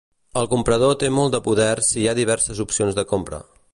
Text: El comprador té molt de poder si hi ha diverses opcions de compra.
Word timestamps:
El 0.39 0.47
comprador 0.53 0.95
té 1.03 1.11
molt 1.17 1.35
de 1.37 1.41
poder 1.49 1.69
si 1.89 2.01
hi 2.05 2.07
ha 2.13 2.17
diverses 2.21 2.63
opcions 2.65 2.99
de 3.01 3.05
compra. 3.13 3.43